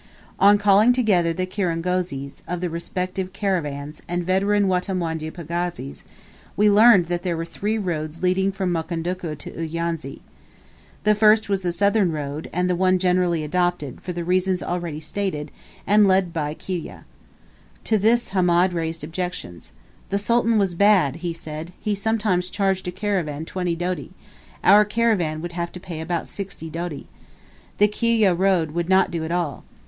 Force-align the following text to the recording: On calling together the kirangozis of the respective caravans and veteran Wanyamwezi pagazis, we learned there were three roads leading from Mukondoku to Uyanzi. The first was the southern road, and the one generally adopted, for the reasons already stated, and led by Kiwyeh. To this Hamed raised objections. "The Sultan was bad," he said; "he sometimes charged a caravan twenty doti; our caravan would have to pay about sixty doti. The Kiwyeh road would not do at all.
On 0.39 0.57
calling 0.57 0.93
together 0.93 1.31
the 1.31 1.45
kirangozis 1.45 2.41
of 2.47 2.59
the 2.59 2.71
respective 2.71 3.33
caravans 3.33 4.01
and 4.07 4.23
veteran 4.25 4.65
Wanyamwezi 4.67 5.29
pagazis, 5.31 6.03
we 6.57 6.71
learned 6.71 7.05
there 7.05 7.37
were 7.37 7.45
three 7.45 7.77
roads 7.77 8.23
leading 8.23 8.51
from 8.51 8.71
Mukondoku 8.73 9.37
to 9.37 9.51
Uyanzi. 9.51 10.21
The 11.03 11.13
first 11.13 11.49
was 11.49 11.61
the 11.61 11.71
southern 11.71 12.11
road, 12.11 12.49
and 12.51 12.67
the 12.67 12.75
one 12.75 12.97
generally 12.97 13.43
adopted, 13.43 14.01
for 14.01 14.11
the 14.11 14.23
reasons 14.23 14.63
already 14.63 14.99
stated, 14.99 15.51
and 15.85 16.07
led 16.07 16.33
by 16.33 16.55
Kiwyeh. 16.55 17.03
To 17.83 17.97
this 17.99 18.29
Hamed 18.29 18.73
raised 18.73 19.03
objections. 19.03 19.71
"The 20.09 20.17
Sultan 20.17 20.57
was 20.57 20.73
bad," 20.73 21.17
he 21.17 21.31
said; 21.31 21.73
"he 21.79 21.93
sometimes 21.93 22.49
charged 22.49 22.87
a 22.87 22.91
caravan 22.91 23.45
twenty 23.45 23.75
doti; 23.75 24.13
our 24.63 24.83
caravan 24.83 25.43
would 25.43 25.53
have 25.53 25.71
to 25.73 25.79
pay 25.79 26.01
about 26.01 26.27
sixty 26.27 26.71
doti. 26.71 27.05
The 27.77 27.87
Kiwyeh 27.87 28.35
road 28.35 28.71
would 28.71 28.89
not 28.89 29.11
do 29.11 29.23
at 29.23 29.31
all. 29.31 29.63